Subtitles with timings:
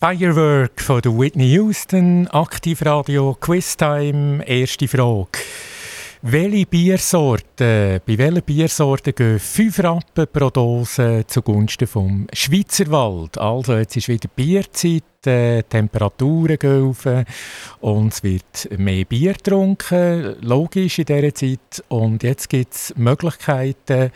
[0.00, 5.40] Firework von Whitney Houston, Aktivradio, Quiztime, erste Frage.
[6.22, 13.38] Welche Biersorten, bei welchen Biersorten gehen 5 Rappen pro Dose zugunsten vom Schweizer Wald?
[13.38, 17.06] Also jetzt ist wieder Bierzeit, die Temperaturen gehen auf
[17.80, 21.84] und es wird mehr Bier getrunken, logisch in dieser Zeit.
[21.86, 24.10] Und jetzt gibt es Möglichkeiten,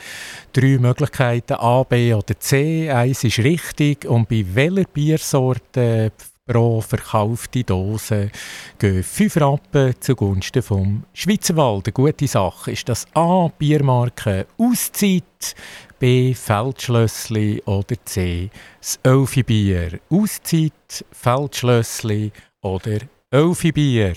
[0.52, 2.90] drei Möglichkeiten, A, B oder C.
[2.90, 6.10] Eins ist richtig und bei welcher Biersorte
[6.52, 8.30] pro verkaufte Dose
[8.78, 11.86] gehen 5 Rappen zugunsten vom Schweizer Wald.
[11.86, 12.72] Eine gute Sache.
[12.72, 13.48] Ist das A.
[13.58, 15.54] Biermarke Auszeit,
[15.98, 16.34] B.
[16.34, 18.50] Feldschlössli oder C.
[18.80, 19.98] Das Elfi Bier.
[20.10, 22.98] Auszeit, Feldschlössli oder
[23.30, 24.12] Elfi Bier.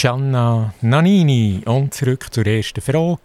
[0.00, 1.60] Gianna Nannini.
[1.66, 3.20] Und zurück zur ersten Frage.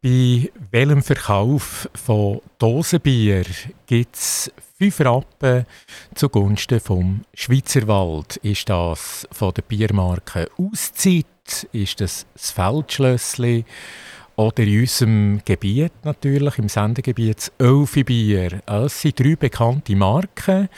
[0.00, 3.44] Bei welchem Verkauf von Dosenbier
[3.86, 5.66] gibt es 5 Rappen
[6.14, 8.38] zugunsten vom Schweizer Wald?
[8.38, 11.26] Ist das von der Biermarke Auszeit?
[11.72, 13.66] Ist das das Feldschlössli?
[14.36, 18.62] Oder in unserem Gebiet natürlich, im Sendegebiet, das Elfi-Bier.
[18.66, 20.68] Es sind drei bekannte Marken.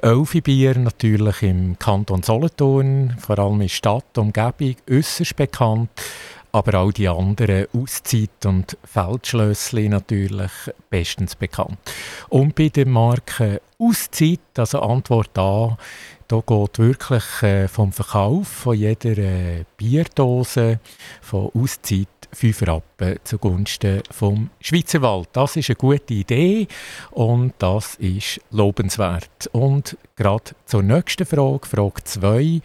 [0.00, 5.90] Elfi-Bier natürlich im Kanton Solothurn, vor allem in Stadt, Umgebung, äußerst bekannt.
[6.52, 10.52] Aber auch die anderen Auszeit- und Feldschlössli natürlich
[10.90, 11.78] bestens bekannt.
[12.28, 15.76] Und bei der Marke Auszeit, also Antwort A,
[16.28, 20.78] da geht wirklich äh, vom Verkauf von jeder äh, Bierdose
[21.20, 25.28] von Auszeit 5 Rappen zugunsten vom Schweizer Wald.
[25.32, 26.66] Das ist eine gute Idee
[27.10, 29.48] und das ist lobenswert.
[29.52, 32.60] Und gerade zur nächsten Frage, Frage 2.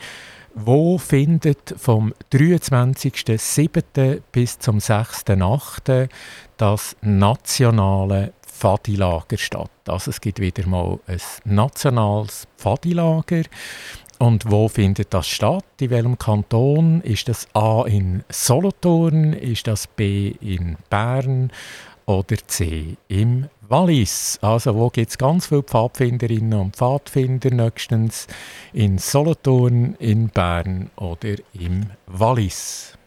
[0.59, 4.21] Wo findet vom 23.07.
[4.31, 6.09] bis zum 6.08.
[6.57, 9.69] das nationale Pfadilager statt?
[9.87, 13.43] Also es gibt wieder mal ein nationales Pfadilager
[14.19, 15.65] und wo findet das statt?
[15.79, 17.01] In welchem Kanton?
[17.01, 19.33] Ist das A in Solothurn?
[19.33, 21.51] Ist das B in Bern?
[22.05, 24.39] Oder C im Wallis?
[24.41, 28.27] Also wo gibt es ganz viele Pfadfinderinnen und Pfadfinder nächstens?
[28.73, 32.97] In Solothurn, in Bern oder im Wallis?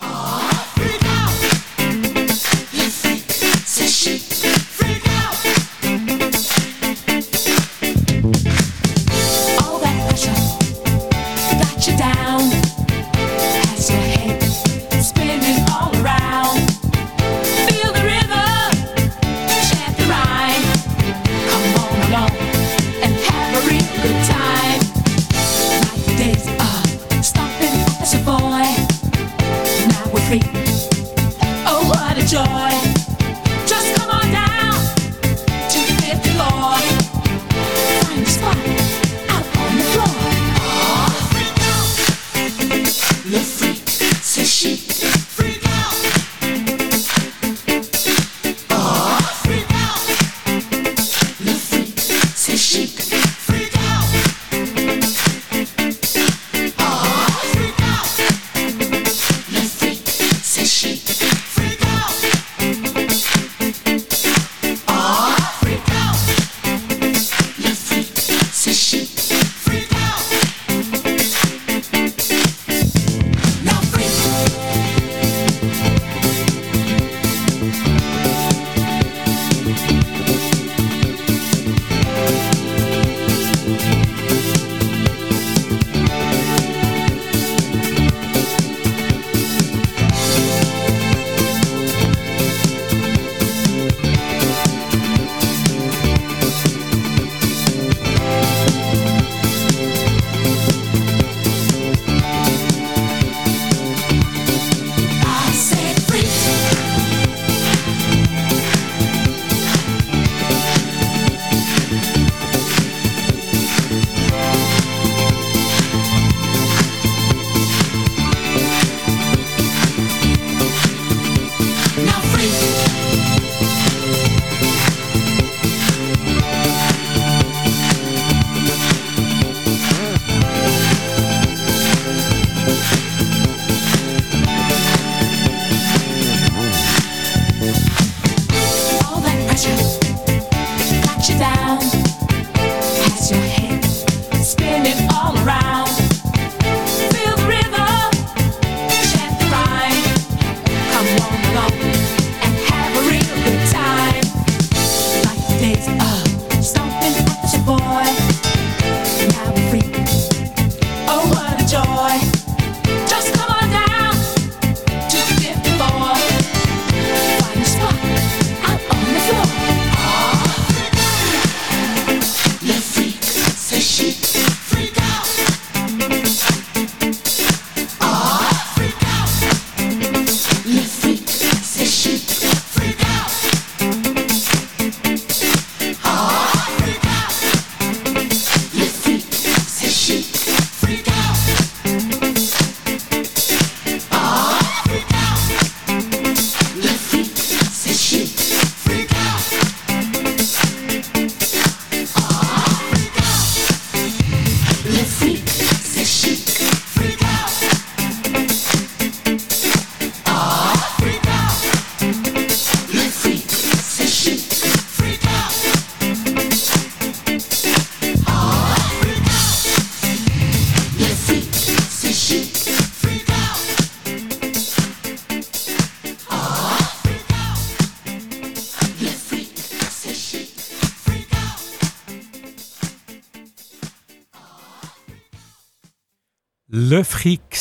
[0.00, 0.57] Le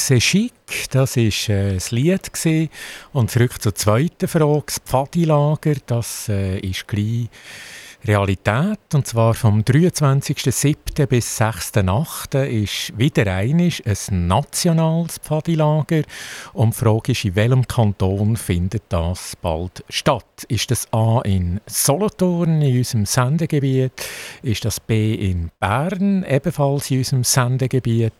[0.08, 0.54] c'est chic,
[0.92, 2.32] das war äh, das Lied.
[2.32, 2.70] Gewesen.
[3.12, 7.28] Und zurück zur zweiten Frage, das Pfadilager, das äh, ist gleich
[8.06, 8.80] Realität.
[8.94, 11.06] Und zwar vom 23.07.
[11.08, 12.44] bis 6.08.
[12.46, 16.04] ist wieder einisch ein nationales Pfadilager.
[16.54, 20.46] Und die Frage ist, in welchem Kanton findet das bald statt?
[20.48, 23.92] Ist das A in Solothurn, in unserem Sendegebiet?
[24.44, 28.14] Ist das B in Bern, ebenfalls in unserem Sendegebiet?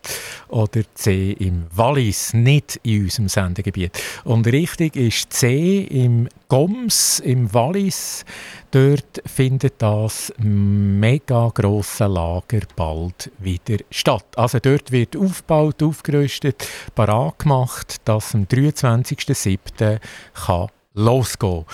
[0.48, 3.98] Oder C im Wallis, nicht in unserem Sendegebiet?
[4.24, 8.24] Und richtig ist C im Goms, im Wallis.
[8.70, 14.24] Dort findet das mega grosse Lager bald wieder statt.
[14.36, 20.00] Also dort wird aufgebaut, aufgerüstet, parat gemacht, dass am 23.07.
[20.46, 21.64] kann losgehen.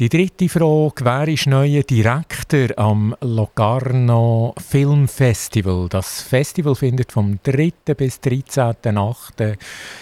[0.00, 5.88] Die dritte Frage, wer ist neuer Direktor am Locarno Film Festival?
[5.88, 7.72] Das Festival findet vom 3.
[7.94, 9.56] bis 13.08.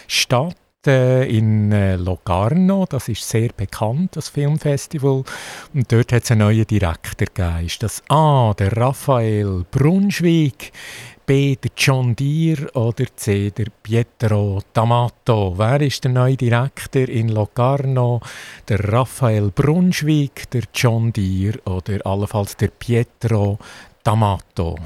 [0.07, 2.87] statt in äh, Locarno.
[2.89, 5.25] Das ist sehr bekannt, das Filmfestival.
[5.75, 7.67] Und dort hat es einen neuen Direktor gegeben.
[7.67, 10.73] Ist das A, der Raphael Brunschwig,
[11.25, 15.55] B, der John Deere oder C, der Pietro D'Amato?
[15.57, 18.21] Wer ist der neue Direktor in Locarno?
[18.69, 23.59] Der Raphael Brunschwig, der John Deere oder allenfalls der Pietro
[24.05, 24.77] D'Amato?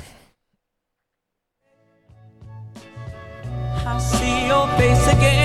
[3.89, 5.36] I see your face again.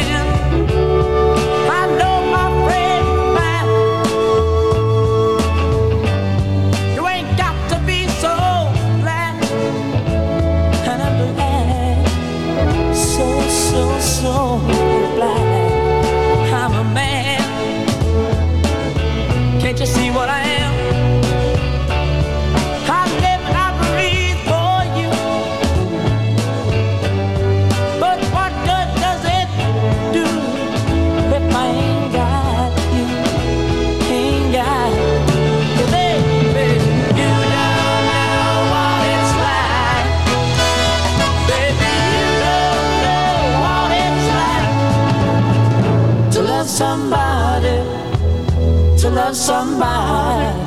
[49.32, 50.60] Love somebody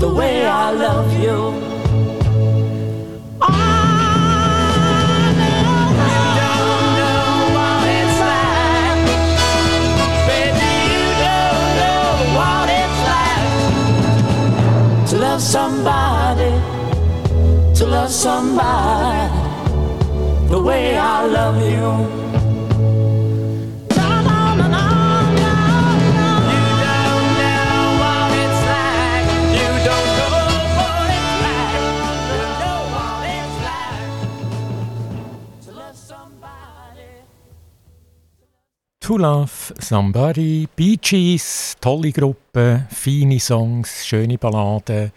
[0.00, 1.38] the way I love you.
[3.40, 3.48] Oh,
[15.06, 16.50] to love somebody,
[17.76, 19.30] to love somebody
[20.48, 22.21] the way I love you.
[39.02, 45.10] To Love Somebody, Bee Gees, tolle Gruppe, feine Songs, schöne Balladen,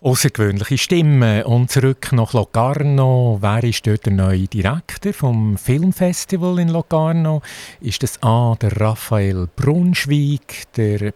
[0.00, 1.42] außergewöhnliche Stimmen.
[1.42, 3.38] Und zurück nach Locarno.
[3.40, 7.42] Wer ist dort der neue Direktor vom Filmfestival in Locarno?
[7.80, 8.54] Ist das A.
[8.54, 11.14] der Raphael Brunschwig, der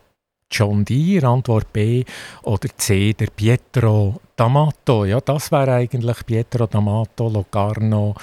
[0.51, 2.05] John Deere, Antwort B,
[2.43, 5.05] oder C, der Pietro D'Amato.
[5.05, 8.17] Ja, das wäre eigentlich Pietro D'Amato, Locarno,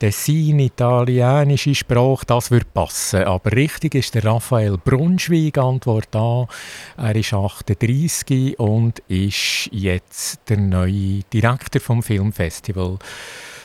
[0.00, 3.22] Tessin, italienische Sprache, das würde passen.
[3.22, 6.48] Aber richtig ist der Raphael Brunschwig, Antwort A.
[6.96, 12.98] Er ist 38 und ist jetzt der neue Direktor vom Filmfestival.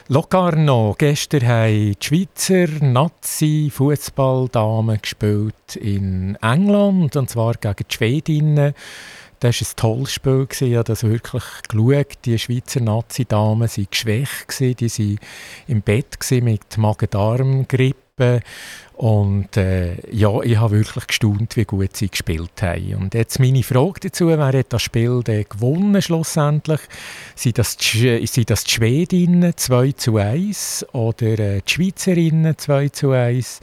[0.08, 8.76] Locarno, gestern haben die Schweizer Nazi-Fußballdamen gespielt in England, und zwar gegen die Schwedinnen.
[9.46, 10.48] Das war ein tolles Spiel.
[10.50, 12.18] Ich habe das wirklich geschaut.
[12.26, 14.60] Die Schweizer Nazi-Damen waren geschwächt.
[14.60, 15.20] Die waren
[15.68, 18.40] im Bett mit Magen-Darm-Grippe.
[18.94, 22.96] Und äh, ja, ich habe wirklich gestaunt, wie gut sie gespielt haben.
[22.96, 26.80] Und jetzt meine Frage dazu, wer hat das Spiel denn gewonnen schlussendlich?
[27.36, 32.90] Sind das die, sind das die Schwedinnen 2 zu 1 oder äh, die Schweizerinnen 2
[32.90, 33.60] zu 1?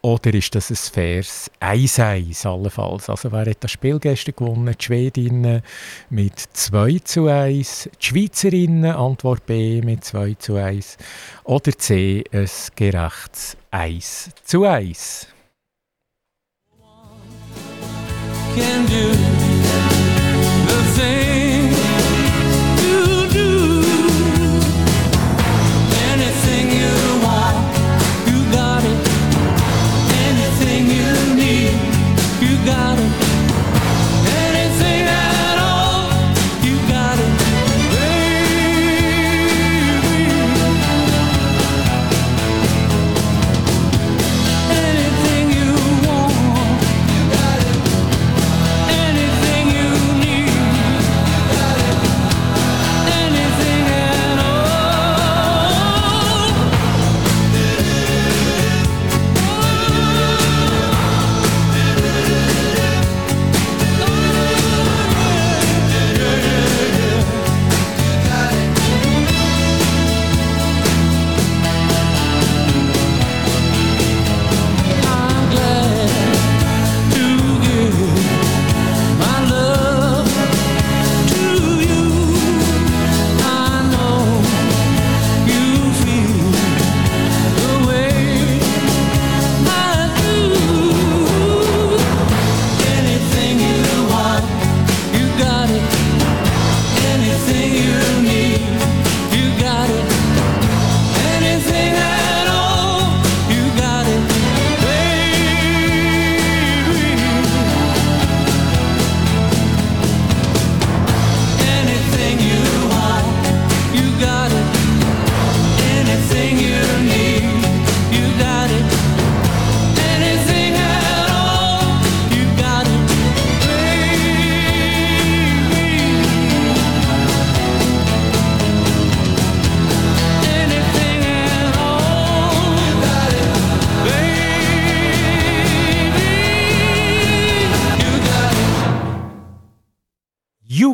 [0.00, 3.10] Oder ist das ein faires 1-1 allenfalls?
[3.10, 4.76] Also wer hat das Spiel gestern gewonnen?
[4.78, 5.62] Die Schwedinnen
[6.08, 10.98] mit 2 zu 1, die Schweizerinnen, Antwort B, mit 2 zu 1
[11.44, 15.26] oder C, ein gerechtes 1 zu 1.
[18.54, 19.47] Can do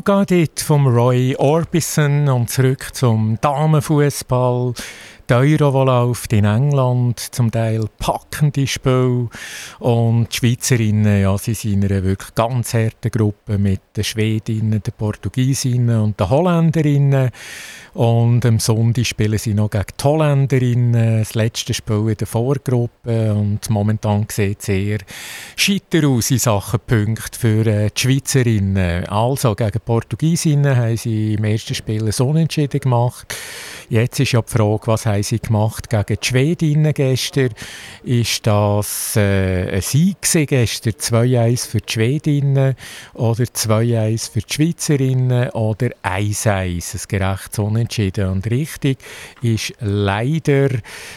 [0.05, 4.75] Got It vom Roy Orbison und zurück zum Damenfußball.
[5.31, 9.31] Der Euro, der läuft in England, zum Teil packende Spiele.
[9.79, 14.83] Und die Schweizerinnen, ja, sie sind in einer wirklich ganz harten Gruppe mit den Schwedinnen,
[14.83, 17.31] den Portugiesinnen und den Holländerinnen.
[17.95, 23.33] Und am Sonntag spielen sie noch gegen die Holländerinnen, das letzte Spiel in der Vorgruppe.
[23.33, 24.99] Und momentan sieht es eher
[25.55, 29.07] scheiter aus in Sachen Punkte für äh, die Schweizerinnen.
[29.07, 33.33] Also gegen die Portugiesinnen haben sie im ersten Spiel ein Unentschieden gemacht.
[33.89, 37.51] Jetzt ist ja die Frage, was haben sie gemacht gegen die Schwedinnen gestern?
[38.03, 40.95] Ist das äh, ein Sieg gestern?
[40.95, 42.75] 2-1 für die Schwedinnen
[43.13, 46.95] oder 2-1 für die Schweizerinnen oder 1-1?
[46.95, 47.84] Ein gerechtes Unentschieden.
[48.31, 48.99] Und richtig
[49.43, 50.69] ist leider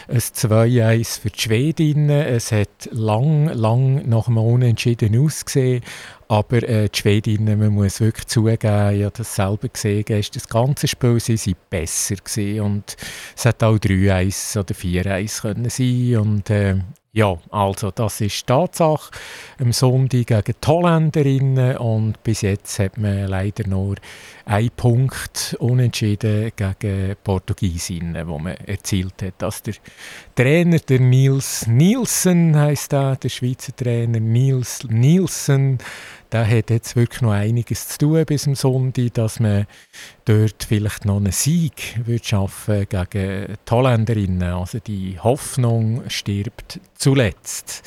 [0.08, 2.10] ein 2-1 für die Schwedinnen.
[2.10, 5.82] Es hat lang, lang nach einem Unentschieden ausgesehen.
[6.28, 10.48] Aber äh, die Schwedinnen, man muss wirklich zugeben, ich habe das selber gesehen, gestern, das
[10.48, 12.96] ganze Spiel sie waren besser gewesen und
[13.34, 16.76] es hat auch 3-1 oder 4-1 können sein und äh,
[17.12, 19.10] ja, also das ist Tatsache.
[19.58, 23.96] Am Sonntag gegen die Holländerinnen und bis jetzt hat man leider nur
[24.44, 29.34] einen Punkt unentschieden gegen Portugiesinnen, wo man erzielt hat.
[29.38, 29.74] Dass der
[30.34, 35.78] Trainer, der Nils Nielsen heißt er, der Schweizer Trainer Nils Nielsen,
[36.32, 39.66] der hat jetzt wirklich noch einiges zu tun bis zum Sonntag, dass man
[40.24, 44.42] dort vielleicht noch einen Sieg wird schaffen gegen die Holländerinnen.
[44.42, 47.82] Also die Hoffnung stirbt zuletzt.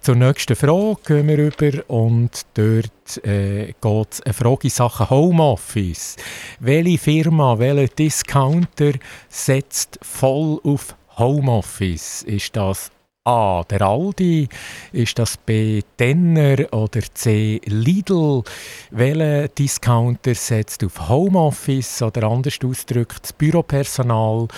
[0.00, 5.10] Zur nächsten Frage gehen wir über und dort äh, geht es eine Frage in Sachen
[5.10, 6.16] Homeoffice.
[6.58, 8.92] Welche Firma, welcher Discounter
[9.28, 12.22] setzt voll auf Homeoffice?
[12.22, 12.90] Ist das
[13.24, 13.62] A.
[13.70, 14.48] Der Aldi?
[14.90, 15.82] Ist das B.
[15.96, 17.60] Denner oder C.
[17.66, 18.42] Lidl?
[18.90, 24.48] Welcher Discounter setzt auf Homeoffice oder anders ausgedrückt, das Büropersonal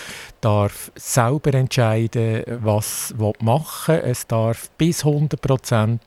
[0.41, 5.99] darf selber entscheiden, was machen Es darf bis 100%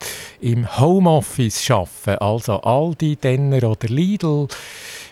[0.41, 2.17] im Homeoffice arbeiten.
[2.24, 4.48] Also Aldi, Denner oder Lidl.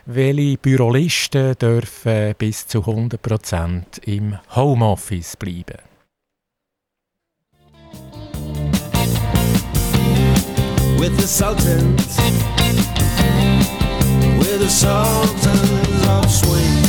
[0.07, 5.94] Welche Bürolisten dürfen bis zu 100% im Homeoffice bleiben?
[10.99, 12.17] With the Sultans,
[14.39, 16.83] with the Sultans of Swing.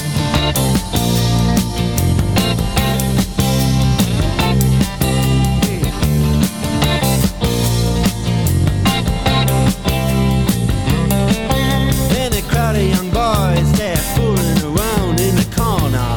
[12.26, 13.72] A crowd of young boys,
[14.14, 16.16] fooling around in the corner.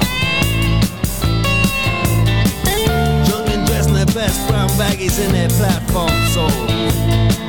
[3.68, 7.49] Dressed in their best brown baggies their platform soles.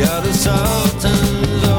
[0.00, 1.69] We are the Sultans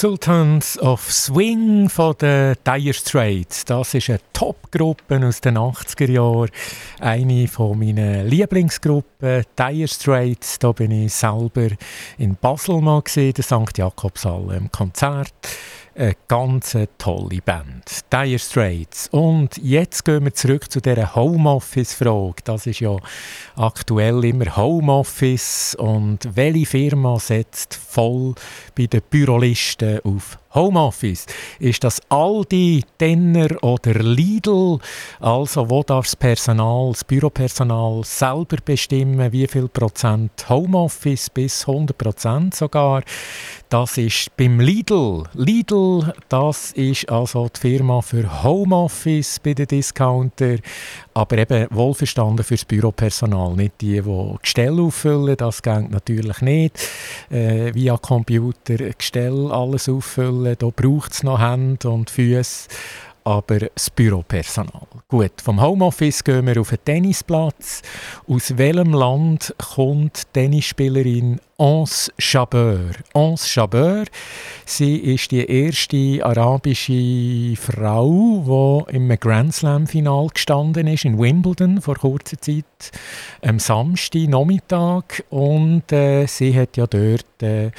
[0.00, 3.66] Sultans of Swing von den Dire Straits.
[3.66, 6.48] Das ist eine Top-Gruppe aus den 80er Jahren.
[7.00, 10.58] Eine von meinen Lieblingsgruppen, Dire Straits.
[10.58, 11.68] Da bin ich selber
[12.16, 13.76] in Basel mal gesehen, der St.
[13.76, 15.34] Jakobshalle im Konzert.
[15.94, 18.04] Eine ganz tolle Band.
[18.12, 19.08] Dire Straits.
[19.10, 22.42] Und jetzt gehen wir zurück zu dieser Homeoffice-Frage.
[22.44, 22.96] Das ist ja
[23.56, 25.74] aktuell immer Homeoffice.
[25.74, 28.34] Und welche Firma setzt voll
[28.76, 31.26] bei den Bürolisten auf Homeoffice.
[31.58, 34.78] Ist das Aldi, Denner oder Lidl?
[35.20, 41.96] Also wo darf das Personal, das Büropersonal selber bestimmen, wie viel Prozent Homeoffice bis 100
[41.96, 43.02] Prozent sogar?
[43.68, 45.22] Das ist beim Lidl.
[45.34, 50.56] Lidl, das ist also die Firma für Homeoffice bei den Discounter,
[51.14, 56.80] aber eben wohlverstanden fürs Büropersonal, nicht die, die Gestell auffüllen, das geht natürlich nicht.
[57.30, 62.68] Äh, via Computer Gestell alles auffüllen, da braucht es noch Hände und Füße
[63.24, 64.86] aber das Büropersonal.
[65.08, 67.82] Gut, vom Homeoffice gehen wir auf den Tennisplatz.
[68.28, 72.90] Aus welchem Land kommt Tennisspielerin Ons Jabeur?
[73.12, 74.04] Ons Jabeur,
[74.64, 81.80] sie ist die erste arabische Frau, die im Grand Slam Final gestanden ist in Wimbledon
[81.82, 82.64] vor kurzer Zeit
[83.42, 87.70] am Samstag Nachmittag und äh, sie hat ja dort äh,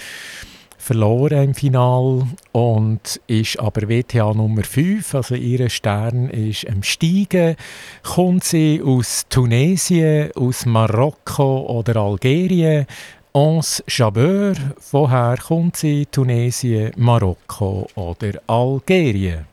[0.82, 7.56] verloren im Final und ist aber WTA Nummer 5, also ihr Stern ist am Steigen.
[8.04, 12.88] Kommt sie aus Tunesien, aus Marokko oder Algerien?
[13.34, 14.56] Ons Jabeur,
[14.92, 16.06] woher kommt sie?
[16.08, 19.46] Tunesien, Marokko oder Algerien?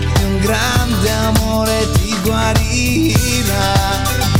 [0.00, 4.31] più un grande amore ti guarirà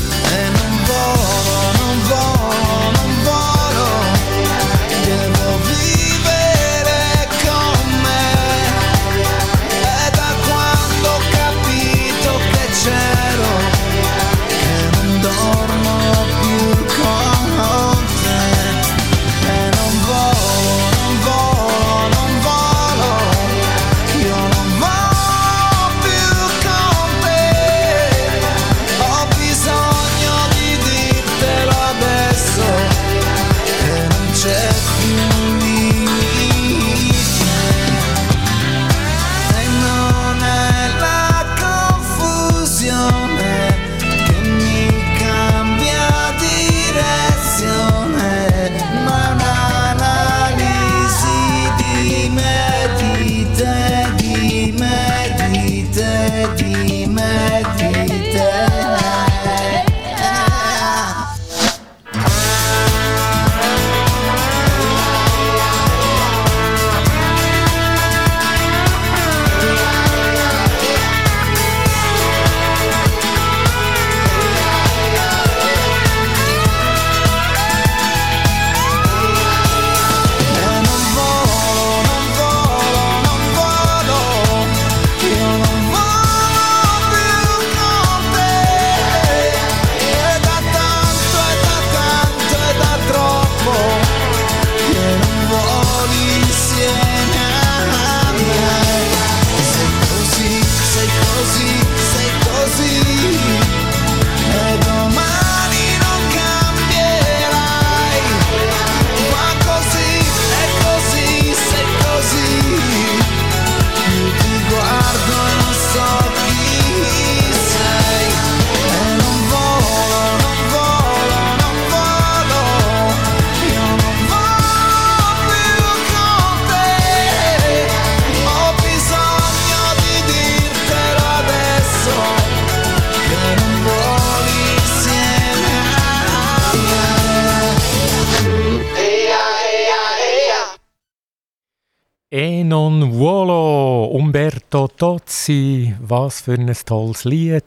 [146.03, 147.65] was für ein tolles Lied.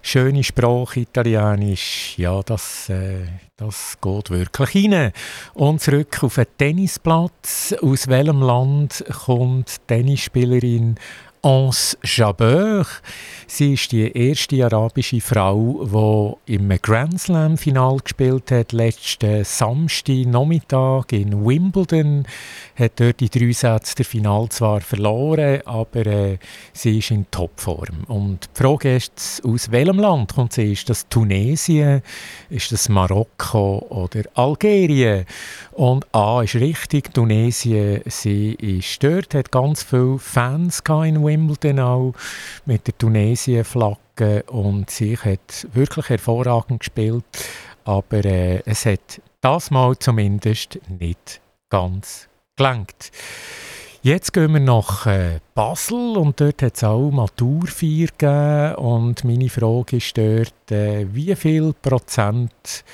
[0.00, 3.26] Schöne Sprache, Italienisch, ja, das, äh,
[3.56, 5.12] das geht wirklich rein.
[5.54, 7.74] Und zurück auf den Tennisplatz.
[7.82, 10.94] Aus welchem Land kommt Tennisspielerin
[11.46, 12.84] Anse Jabeur?
[13.46, 20.26] Sie ist die erste arabische Frau, die im Grand Slam Final gespielt hat, letzten Samstag
[20.26, 22.26] Nachmittag in Wimbledon
[22.74, 26.38] hat dort die drei Sätze der Final zwar verloren, aber äh,
[26.72, 28.02] sie ist in Topform.
[28.08, 30.72] Und die Frage ist, aus welchem Land kommt sie?
[30.72, 32.02] Ist das Tunesien,
[32.50, 35.24] ist das Marokko oder Algerien?
[35.70, 41.35] Und A ist richtig, Tunesien, sie ist dort, hat ganz viele Fans in Wimbledon
[41.80, 42.14] auch,
[42.64, 47.24] mit der Tunesien-Flagge und sie hat wirklich hervorragend gespielt,
[47.84, 53.12] aber äh, es hat das Mal zumindest nicht ganz gelangt.
[54.02, 59.48] Jetzt gehen wir nach äh, Basel und dort hat es auch Maturfeier gegeben und meine
[59.48, 62.84] Frage ist dort, äh, wie viel Prozent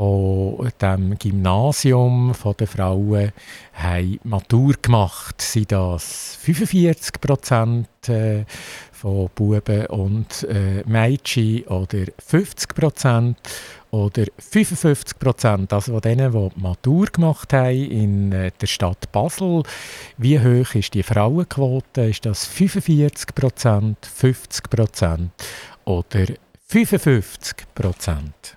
[0.00, 3.32] von dem Gymnasium von der Frauen
[3.74, 5.42] haben Matur gemacht.
[5.42, 8.46] Sind das 45 Prozent äh,
[8.92, 13.36] von Buben und äh, Mädchen oder 50 Prozent
[13.90, 19.64] oder 55 Prozent, also von denen, die Matur gemacht haben in äh, der Stadt Basel.
[20.16, 22.08] Wie hoch ist die Frauenquote?
[22.08, 25.30] Ist das 45 Prozent, 50 Prozent
[25.84, 26.24] oder
[26.68, 28.56] 55 Prozent?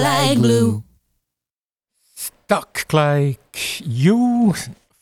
[0.00, 0.82] like glue.
[2.14, 4.54] Stuck like you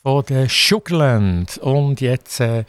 [0.02, 1.58] von der Sugarland.
[1.58, 2.64] Und jetzt äh,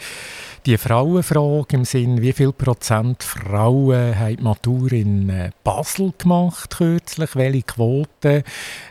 [0.66, 6.78] die Frauenfrage im Sinn, wie viel Prozent Frauen haben die Matur in äh, Basel gemacht
[6.78, 8.44] kürzlich, welche Quote,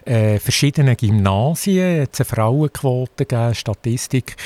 [0.04, 4.36] äh, verschiedene Gymnasien, jetzt eine Frauenquote gegeben, Statistik,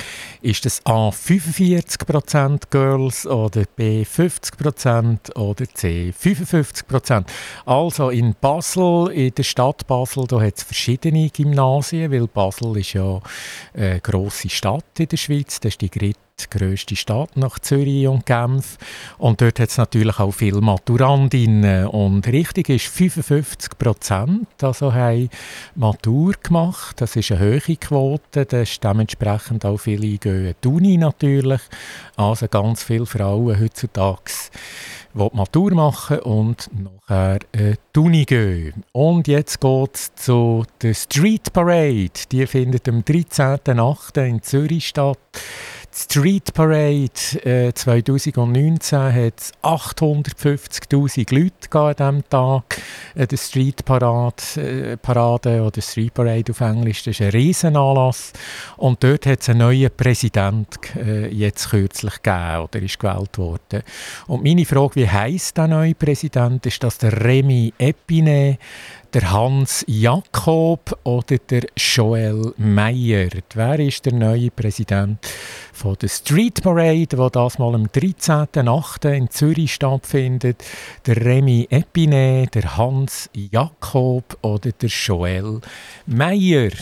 [0.43, 7.25] ist das A 45% Girls oder B 50% oder C 55%.
[7.65, 12.93] Also in Basel, in der Stadt Basel, da hat es verschiedene Gymnasien, weil Basel ist
[12.93, 13.21] ja
[13.73, 15.91] eine grosse Stadt in der Schweiz, das ist die
[16.41, 18.79] die grösste Stadt nach Zürich und Genf.
[19.19, 21.87] Und dort hat es natürlich auch viele Maturandinnen.
[21.87, 25.31] Und richtig ist 55 Prozent, also haben
[25.75, 27.01] Matur gemacht.
[27.01, 28.47] Das ist eine hohe Quote.
[28.47, 31.61] Das ist dementsprechend auch viele gehen die Uni natürlich.
[32.17, 34.31] Also ganz viele Frauen heutzutage
[35.15, 38.85] die Matur machen und nachher äh, Uni gehen.
[38.93, 42.11] Und jetzt geht es zu der Street Parade.
[42.33, 44.27] Die findet am 13.08.
[44.27, 45.19] in Zürich statt.
[45.97, 47.13] Street Parade
[47.45, 52.83] äh, 2019 hat es 850'000 Leute an diesem Tag.
[53.15, 58.33] Äh, der Street Parade, äh, Parade oder Street Parade auf Englisch, das ist ein Riesenanlass.
[58.77, 63.85] Und dort hat es einen neuen Präsident äh, jetzt kürzlich gegeben oder ist gewählt worden.
[64.27, 66.67] Und meine Frage, wie heisst der neue Präsident?
[66.67, 68.59] Ist das der Remy Epine?
[69.15, 73.29] Der Hans Jakob oder der Joel Meyer.
[73.55, 75.19] Wer ist der neue Präsident
[75.73, 79.13] von der Street Parade, die das mal am 13.08.
[79.13, 80.65] in Zürich stattfindet?
[81.07, 85.61] Der Remy Epine, der Hans Jakob oder der Joel
[86.07, 86.73] Meyer?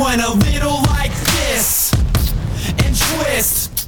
[0.00, 3.86] Little like this and twist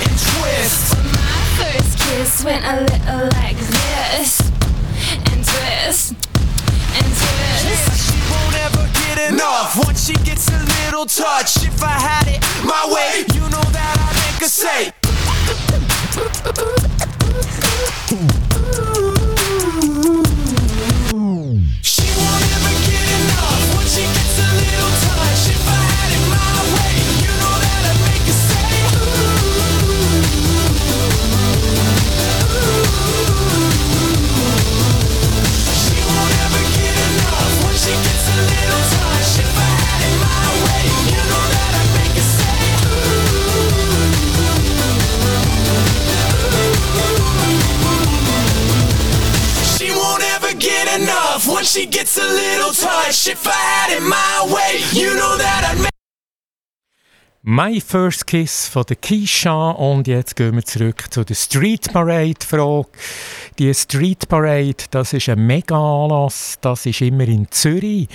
[0.00, 0.96] and twist.
[0.96, 4.40] My first kiss went a little like this
[5.20, 6.14] and twist
[6.96, 7.84] and twist.
[8.08, 11.58] She won't ever get enough once she gets a little touch.
[11.66, 14.92] If I had it my way, you know that I'd make her say.
[51.62, 53.28] enough she gets a little touch.
[53.28, 55.90] If I had it my way, you know that I'd make
[57.44, 62.46] My First Kiss von der Keisha und jetzt gehen wir zurück zu der Street Parade
[62.46, 62.88] Frage.
[63.58, 68.08] Die Street Parade, das ist ein Mega-Anlass, das ist immer in Zürich.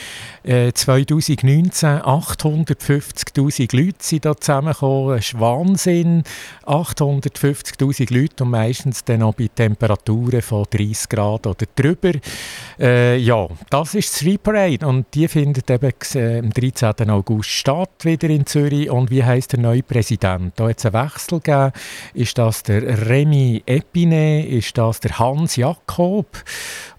[0.43, 6.23] Äh, 2019 850'000 Leute sind da zusammengekommen, das ist Wahnsinn.
[6.65, 12.13] 850'000 Leute und meistens dann auch bei Temperaturen von 30 Grad oder drüber.
[12.79, 17.09] Äh, ja, das ist die Street Parade und die findet eben äh, am 13.
[17.11, 18.89] August statt, wieder in Zürich.
[18.89, 20.53] Und wie heißt der neue Präsident?
[20.55, 21.71] Da hat es einen Wechsel gegeben.
[22.15, 24.45] Ist das der Remy Epine?
[24.47, 26.27] Ist das der Hans Jakob?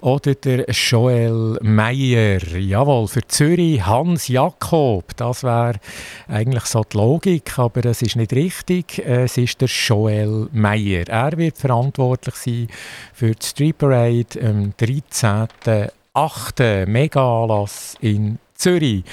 [0.01, 2.41] Oder der Joel Meyer?
[2.57, 5.17] Jawohl, für Zürich Hans Jakob.
[5.17, 5.81] Das wäre
[6.29, 8.99] eigentlich so die Logik, aber das ist nicht richtig.
[8.99, 11.09] Es ist der Joel Meyer.
[11.09, 12.69] Er wird verantwortlich sein
[13.15, 16.87] für die Street Parade am 13.8.
[16.87, 19.05] Mega-Anlass in Zürich.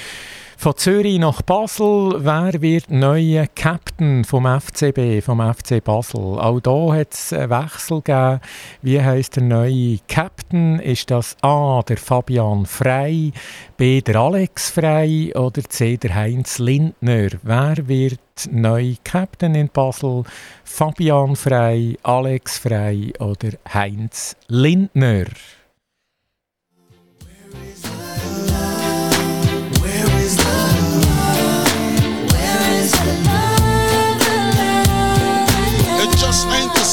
[0.58, 6.40] Von Zürich nach Basel, wer wird neuer Captain vom FCB, vom FC Basel?
[6.40, 8.40] Auch da hat es einen Wechsel gegeben.
[8.80, 10.80] Wie heisst der neue Captain?
[10.80, 13.32] Ist das A, der Fabian Frey,
[13.76, 17.28] B, der Alex Frey oder C, der Heinz Lindner?
[17.42, 18.18] Wer wird
[18.50, 20.24] neu Captain in Basel?
[20.64, 25.26] Fabian Frey, Alex Frey oder Heinz Lindner?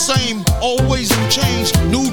[0.04, 1.72] Same, always new change.
[1.88, 2.12] New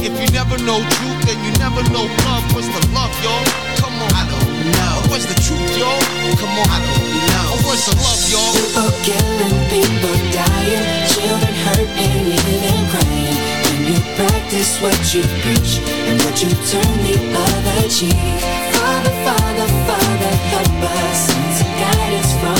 [0.00, 2.44] If you never know truth, then you never know love.
[2.56, 3.44] Where's the love, y'all?
[3.76, 4.08] Come on.
[4.16, 5.12] I don't know.
[5.12, 6.00] Where's the truth, y'all?
[6.40, 6.66] Come on.
[6.72, 7.60] I don't know.
[7.68, 8.48] Where's the love, y'all?
[8.56, 13.38] People killing, people dying, children hurt and even crying.
[13.68, 18.16] When you practice what you preach and what you turn the other cheek.
[18.72, 21.28] Father, Father, Father, help us.
[21.28, 22.59] Send some guidance from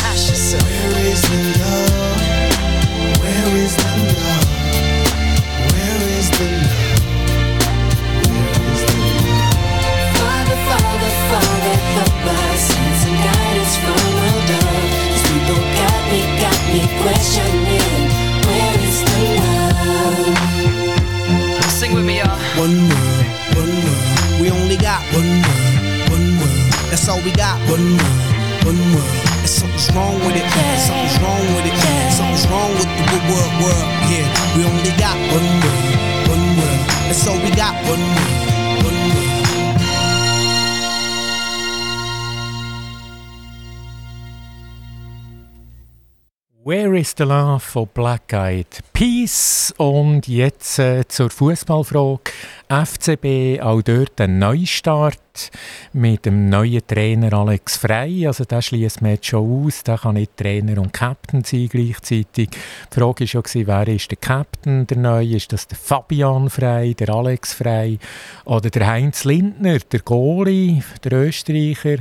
[47.25, 49.73] Love von Black Eyed Peace?
[49.77, 52.31] Und jetzt äh, zur Fußballfrage.
[52.69, 55.51] FCB, auch dort ein Neustart
[55.93, 58.27] mit dem neuen Trainer Alex Frey.
[58.27, 59.83] Also der schließt man jetzt schon aus.
[59.83, 62.49] Der kann nicht Trainer und Captain sein gleichzeitig.
[62.49, 65.35] Die Frage war gewesen, wer ist der Captain, der neue?
[65.35, 67.99] Ist das der Fabian Frey, der Alex Frey
[68.45, 71.97] oder der Heinz Lindner, der Goalie, der Österreicher?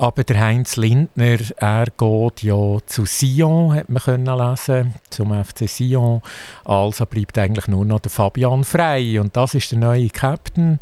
[0.00, 5.68] Aber der Heinz Lindner, er geht ja zu Sion, hat man können lesen, zum FC
[5.68, 6.22] Sion.
[6.64, 9.18] Also bleibt eigentlich nur noch der Fabian Frey.
[9.18, 10.78] Und das ist der neue Captain,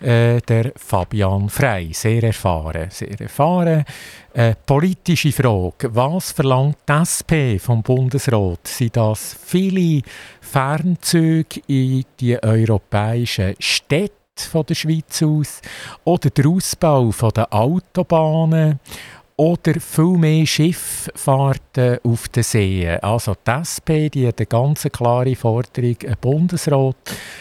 [0.00, 1.92] äh, der Fabian Frey.
[1.92, 3.84] Sehr erfahren, sehr erfahren.
[4.32, 5.94] Äh, politische Frage.
[5.94, 8.66] Was verlangt die SP vom Bundesrat?
[8.66, 10.00] Sind das viele
[10.40, 14.23] Fernzüge in die europäischen Städte?
[14.40, 15.60] Von der Schweiz aus
[16.04, 18.80] oder der Ausbau von der Autobahnen
[19.36, 23.00] oder viel mehr Schifffahrten auf den Seen.
[23.00, 26.96] Also die SP die hat eine ganz klare Forderung, ein Bundesrat,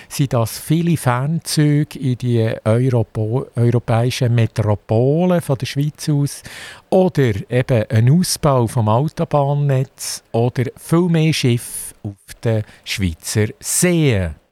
[0.10, 6.42] sind das viele Fernzüge in die Europo europäischen Metropolen von der Schweiz aus
[6.90, 14.43] oder eben ein Ausbau vom Autobahnnetz oder viel mehr Schiffe auf den Schweizer Seen.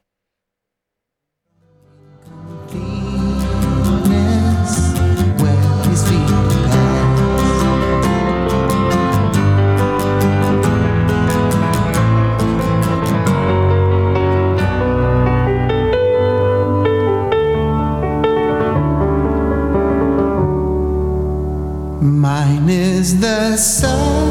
[22.32, 24.21] Mine is the sunlight,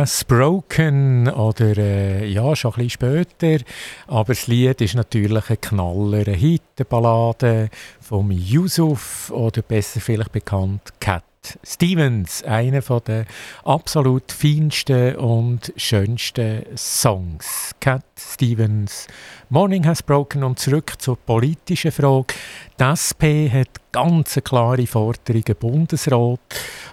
[0.00, 3.64] has broken oder äh, ja, schon ein bisschen später.
[4.06, 7.68] Aber das Lied ist natürlich ein Knaller, eine Hit, eine Ballade
[8.00, 11.29] von Yusuf oder besser vielleicht bekannt Cat
[11.62, 12.42] Stevens.
[12.42, 13.26] Einer der
[13.64, 17.74] absolut feinsten und schönsten Songs.
[17.80, 19.06] Cat Stevens,
[19.48, 22.34] Morning has broken und zurück zur politischen Frage.
[22.78, 26.40] Die SP hat ganz klare Forderung, ein Bundesrat.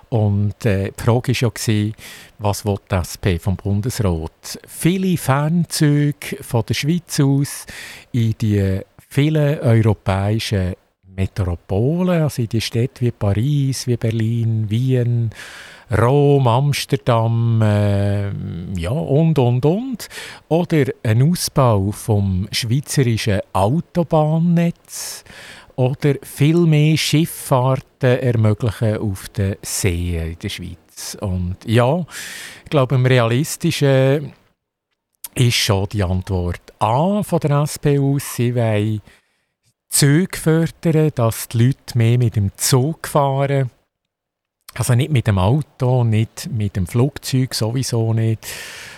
[0.09, 1.93] Und äh, die Frage war ja, gewesen,
[2.39, 4.59] was will die SP vom Bundesrat?
[4.67, 7.65] Viele Fernzüge von der Schweiz aus
[8.13, 10.75] in die vielen europäischen
[11.17, 15.31] Metropolen, also in die Städte wie Paris, wie Berlin, Wien,
[15.91, 18.29] Rom, Amsterdam, äh,
[18.77, 20.09] ja und, und, und.
[20.47, 25.23] Oder ein Ausbau vom schweizerischen Autobahnnetz
[25.75, 31.17] oder viel mehr Schifffahrten ermöglichen auf den Seen in der Schweiz.
[31.21, 32.05] Und ja,
[32.63, 34.33] ich glaube, am realistischen
[35.35, 38.01] ist schon die Antwort A von der SP.
[38.17, 39.01] Sie wollen
[39.89, 43.71] Züge fördern, dass die Leute mehr mit dem Zug fahren.
[44.75, 48.45] Also nicht mit dem Auto, nicht mit dem Flugzeug, sowieso nicht.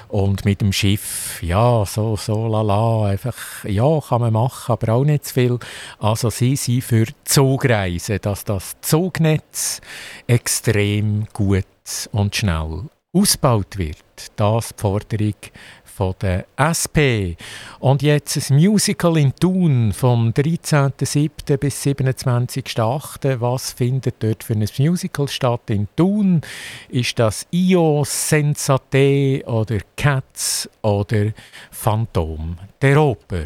[0.10, 5.06] Und mit dem Schiff, ja, so, so, lala, einfach, ja, kann man machen, aber auch
[5.06, 5.60] nicht zu viel.
[6.00, 9.82] Also sie sind für Zugreisen, dass das Zugnetz
[10.26, 11.66] extrem gut
[12.12, 13.98] und schnell ausgebaut wird.
[14.36, 15.36] Das die Forderung
[15.84, 17.36] von der SP.
[17.80, 21.58] Und jetzt ein Musical in Thun vom 13.07.
[21.58, 23.42] bis 27.08.
[23.42, 26.42] Was findet dort für ein Musical statt in Thun?
[26.88, 31.34] Ist das Io, Sensate oder Cats oder
[31.72, 33.46] Phantom der Oper?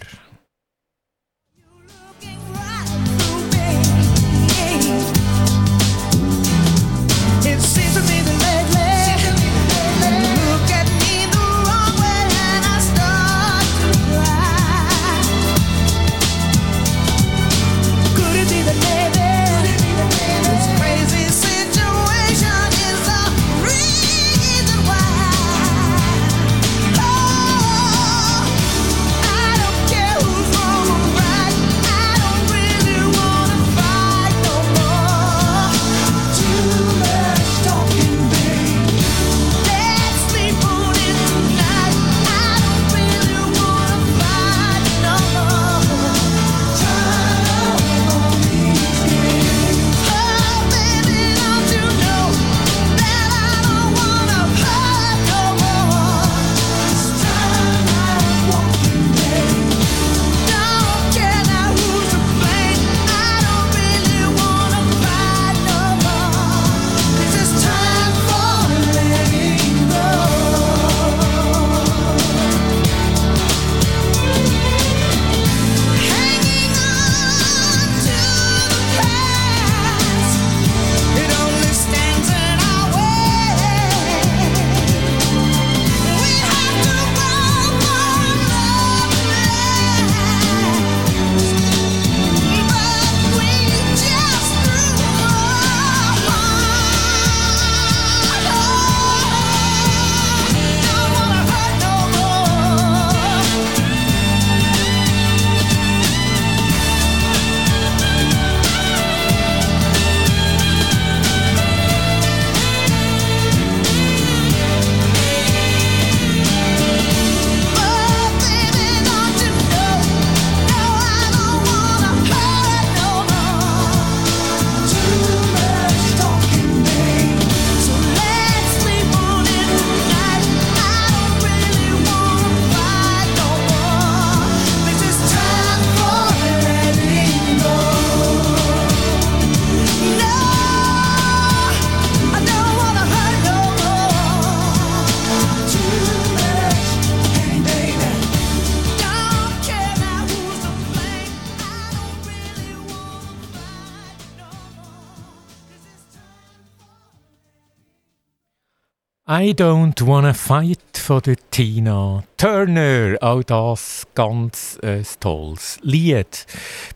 [159.44, 163.18] I Don't Wanna Fight von der Tina Turner.
[163.20, 166.46] Auch das ganz äh, tolles Lied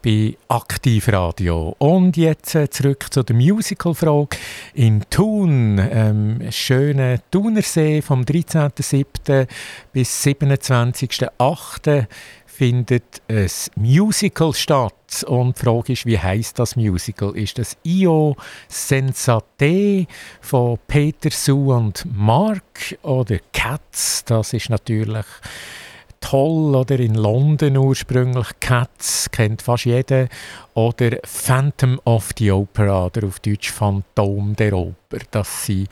[0.02, 1.76] bei Aktivradio.
[1.78, 4.38] Und jetzt äh, zurück zu der Musical-Frage.
[4.76, 9.46] In Thun, ähm, schöne Thunersee vom 13.07.
[9.92, 12.06] bis 27.08
[12.58, 15.24] findet ein Musical statt.
[15.28, 17.38] Und die Frage ist, wie heißt das Musical?
[17.38, 18.36] Ist das Io
[18.68, 20.08] Sensate
[20.42, 24.26] von Peter Sue und Mark oder Cats?
[24.26, 25.26] Das ist natürlich
[26.20, 30.28] toll oder in London ursprünglich Cats kennt fast jeder
[30.74, 35.20] oder Phantom of the Opera oder auf Deutsch Phantom der Oper.
[35.32, 35.90] Das sind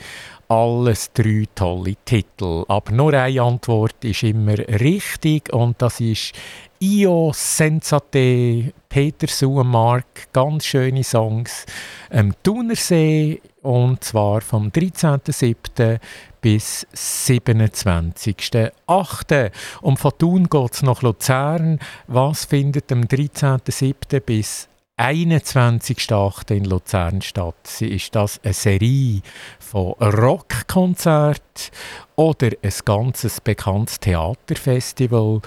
[0.48, 2.66] alles drei tolle Titel.
[2.68, 6.34] Aber nur eine Antwort ist immer richtig und das ist
[6.80, 11.66] Io Sensate, Peter Sue und Mark, ganz schöne Songs
[12.10, 16.00] am Thunersee und zwar vom 13.07.
[16.46, 19.52] bis 27.08.
[19.82, 21.80] Und von Thun geht es nach Luzern.
[22.06, 24.20] Was findet am 13.07.
[24.20, 26.56] bis 21.08.
[26.56, 27.82] in Luzern statt.
[27.82, 29.24] Ist das eine Serie
[29.58, 31.72] von Rockkonzerten
[32.16, 35.42] oder ein ganzes bekanntes Theaterfestival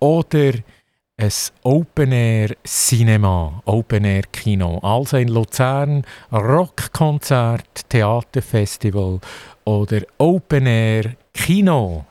[0.00, 0.52] oder
[1.16, 1.30] ein
[1.62, 4.78] Open-Air-Cinema, Open-Air-Kino.
[4.78, 9.20] Also in Luzern Rockkonzert, Theaterfestival
[9.64, 12.06] oder Open-Air-Kino.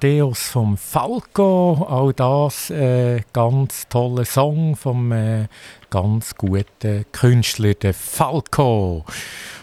[0.00, 5.46] Amadeus vom Falco, auch das äh, ganz toller Song vom äh,
[5.90, 9.04] ganz guten Künstler, der Falco.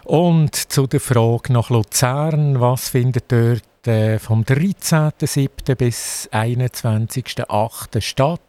[0.04, 5.74] Und zu der Frage nach Luzern, was findet dort äh, vom 13.07.
[5.74, 8.02] bis 21.08.
[8.02, 8.42] statt?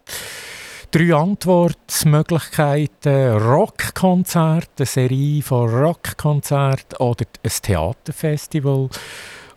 [0.90, 8.90] Drei Antwortmöglichkeiten: Rockkonzert, eine Serie von Rockkonzerten oder ein Theaterfestival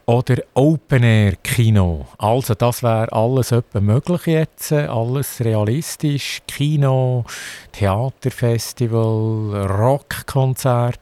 [0.05, 2.07] oder Open Air Kino.
[2.17, 6.41] Also das wäre alles möglich jetzt, alles realistisch.
[6.47, 7.25] Kino,
[7.71, 10.99] Theaterfestival, Rockkonzert.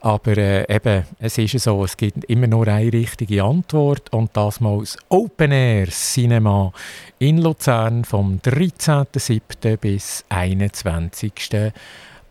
[0.00, 4.60] Aber äh, eben, es ist so, es gibt immer nur eine richtige Antwort und das
[4.60, 6.72] mal das Open Air Cinema
[7.20, 9.76] in Luzern vom 13.07.
[9.76, 11.32] bis 21.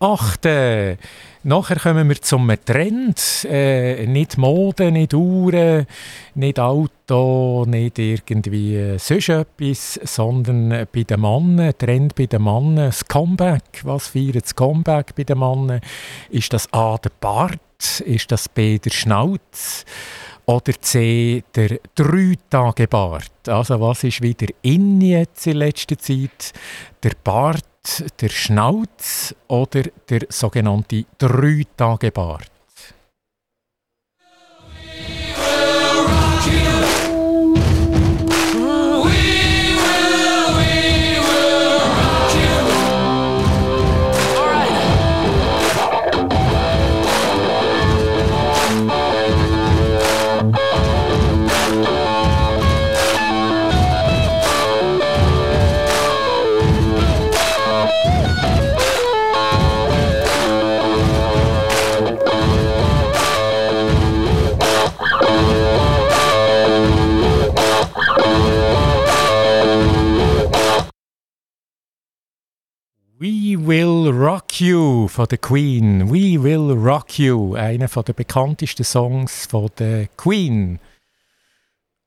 [0.02, 0.98] Achte.
[1.44, 3.46] Nachher kommen wir zum Trend.
[3.48, 5.86] Äh, nicht Mode, nicht Uhren,
[6.34, 12.78] nicht Auto, nicht irgendwie äh, sonst etwas, sondern bei den Mannen, Trend bei den Mannen,
[12.78, 13.82] das Comeback.
[13.84, 15.82] Was feiert das Comeback bei den Mannen?
[16.32, 17.60] Ist das A, der Bart?
[18.04, 19.86] Ist das B, der Schnauz?
[20.48, 23.48] Oder C, der Drei-Tage-Bart?
[23.48, 26.54] Also was ist wieder in jetzt in letzter Zeit?
[27.04, 27.66] Der Bart,
[28.22, 32.51] der Schnauz oder der sogenannte Drei-Tage-Bart?
[73.24, 76.10] We Will Rock You von der Queen.
[76.10, 80.80] We Will Rock You, einer der bekanntesten Songs von der Queen.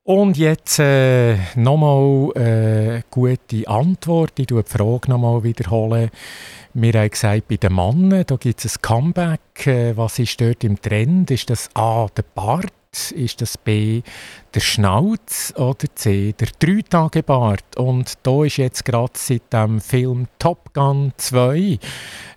[0.03, 4.33] Und jetzt äh, nochmal eine äh, gute Antwort.
[4.41, 6.11] Ich wiederhole die Frage nochmal wiederholen.
[6.73, 9.69] Wir haben gesagt, bei den Männern da gibt es ein Comeback.
[9.69, 11.31] Äh, was ist dort im Trend?
[11.31, 12.73] Ist das A, der Bart?
[13.15, 14.03] Ist das B,
[14.55, 17.77] der Schnauz oder C, der Drei-Tage-Bart?
[17.77, 21.79] Und da ist jetzt gerade seit dem Film Top Gun 2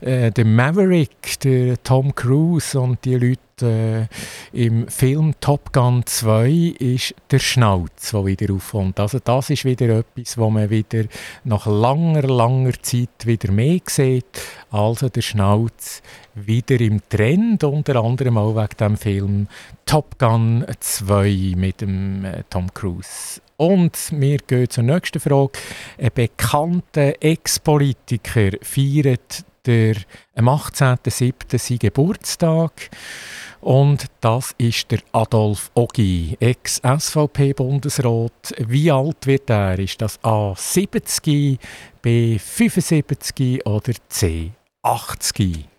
[0.02, 4.08] äh, der Maverick, der Tom Cruise und die Leute äh,
[4.54, 9.00] im Film Top Gun 2 ist der Schnauz, der wieder aufkommt.
[9.00, 11.06] Also das ist wieder etwas, wo man wieder
[11.44, 14.26] nach langer, langer Zeit wieder mehr sieht.
[14.70, 16.02] Also der Schnauz
[16.36, 19.48] wieder im Trend, unter anderem auch wegen dem Film
[19.86, 23.42] Top Gun 2 mit dem äh, Tom Cruise.
[23.58, 25.54] Und wir gehen zur nächsten Frage.
[25.98, 29.96] Ein bekannter Ex-Politiker feiert der,
[30.36, 31.58] am 18.07.
[31.58, 32.92] seinen Geburtstag.
[33.60, 38.54] Und das ist der Adolf Ogi, Ex-SVP-Bundesrat.
[38.60, 39.80] Wie alt wird er?
[39.80, 41.58] Ist das A 70,
[42.02, 44.52] B 75 oder C
[44.84, 45.77] 80?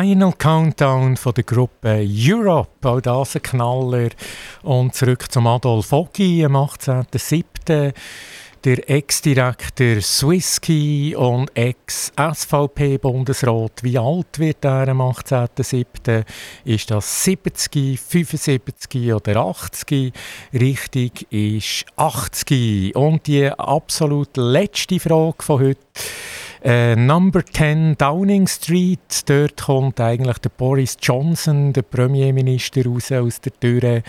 [0.00, 4.08] Final Countdown von der Gruppe Europe, auch das ein Knaller.
[4.62, 7.92] Und zurück zum Adolf Oggi am 18.07.
[8.64, 13.82] Der Ex-Direktor Swisski und Ex-SVP-Bundesrat.
[13.82, 16.24] Wie alt wird er am 18.07.?
[16.64, 20.14] Ist das 70, 75 oder 80?
[20.54, 22.96] Richtig ist 80.
[22.96, 25.84] Und die absolut letzte Frage von heute.
[26.62, 33.40] Äh, Number 10 Downing Street, dort kommt eigentlich der Boris Johnson, der Premierminister, raus aus
[33.40, 34.02] der Tür.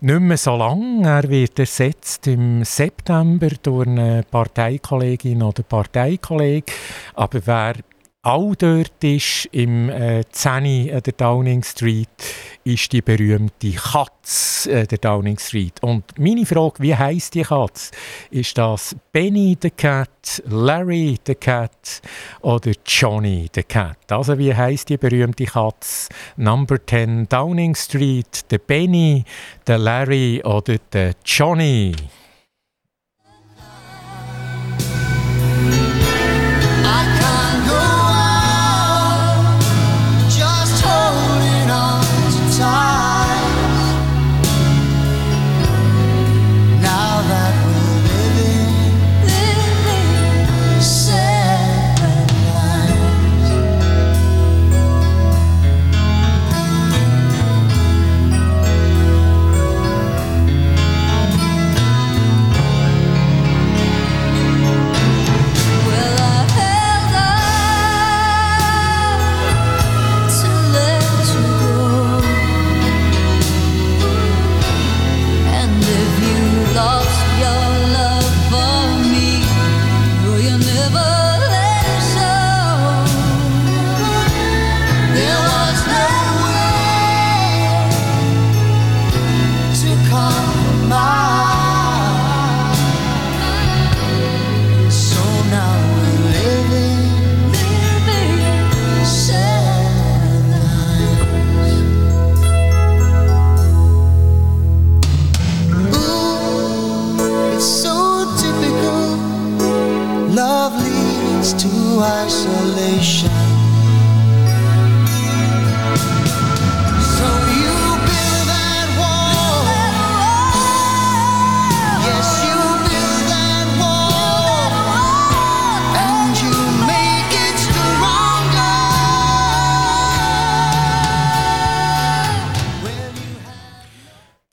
[0.00, 1.04] Nicht mehr so lang.
[1.04, 6.72] Er wird ersetzt im September durch eine Parteikollegin oder Parteikollege.
[7.14, 7.74] Aber wer
[8.22, 12.08] auch dort ist, im äh, 10 an der Downing Street,
[12.62, 15.82] ist die berühmte Katz äh, der Downing Street.
[15.82, 17.90] Und meine Frage, wie heißt die Katz?
[18.30, 22.00] Ist das Benny the Cat, Larry the Cat
[22.42, 23.98] oder Johnny the Cat?
[24.12, 26.08] Also wie heißt die berühmte Katz?
[26.36, 29.24] Number 10 Downing Street, der Benny,
[29.66, 31.92] der Larry oder der Johnny?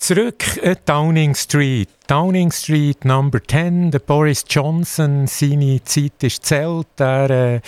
[0.09, 1.98] Zurück at Downing Street.
[2.09, 6.87] Downing Street Number 10, der Boris Johnson, seine Zeit ist zählt.
[6.97, 7.61] Er äh,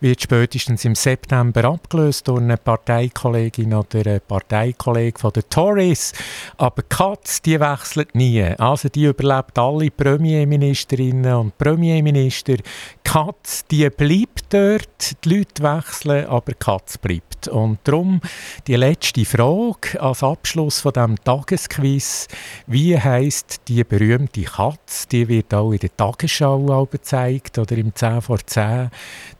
[0.00, 6.12] wird spätestens im September abgelöst durch eine Parteikollegin oder einen Parteikollege von den Tories.
[6.56, 8.42] Aber Katz, die wechselt nie.
[8.42, 12.56] Also die überlebt alle Premierministerinnen und Premierminister.
[13.04, 15.24] Katz, die bleibt dort.
[15.24, 17.46] Die Leute wechseln, aber Katz bleibt.
[17.46, 18.20] Und darum
[18.66, 22.26] die letzte Frage als Abschluss von dem Tagesquiz.
[22.66, 25.06] Wie heißt die berühmte Katz?
[25.08, 28.90] Die wird auch in der Tagesschau gezeigt oder im 10 vor 10.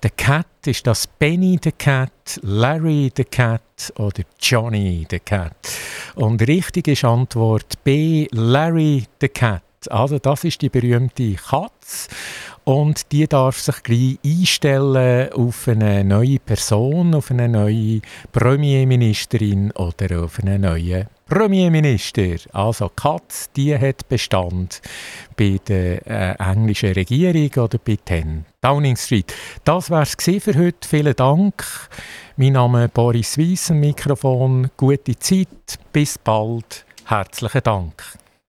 [0.03, 5.57] Der Cat ist das Benny the Cat, Larry the Cat oder Johnny the Cat.
[6.15, 9.63] Und richtig ist Antwort B, Larry the Cat.
[9.91, 12.09] Also das ist die berühmte Katz
[12.65, 18.01] und die darf sich gleich einstellen auf eine neue Person, auf eine neue
[18.33, 22.37] Premierministerin oder auf einen neuen Premierminister.
[22.53, 24.83] Also Katz, die hat Bestand
[25.37, 29.35] bei der äh, englischen Regierung oder bei 10 Downing Street.
[29.65, 30.89] Das war es für heute.
[30.89, 31.65] Vielen Dank.
[32.37, 34.71] Mein Name ist Boris Weiss, am Mikrofon.
[34.77, 35.79] Gute Zeit.
[35.93, 36.85] Bis bald.
[37.07, 38.03] Herzlichen Dank.